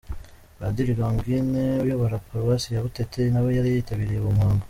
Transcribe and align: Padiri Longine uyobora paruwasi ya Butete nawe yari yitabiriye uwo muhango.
Padiri 0.57 0.93
Longine 0.99 1.63
uyobora 1.83 2.21
paruwasi 2.25 2.67
ya 2.71 2.83
Butete 2.85 3.21
nawe 3.31 3.49
yari 3.57 3.69
yitabiriye 3.75 4.19
uwo 4.21 4.31
muhango. 4.37 4.59